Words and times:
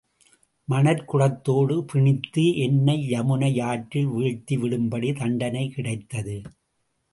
மணற் 0.67 1.03
குடத்தோடு 1.11 1.75
பிணித்து 1.91 2.45
என்னை 2.57 2.97
யமுனை 3.11 3.51
யாற்றில் 3.53 4.09
வீழ்த்தி 4.09 4.57
விடும்படி 4.57 5.11
தண்டனை 5.13 5.69
கிடைத்தது. 5.69 6.41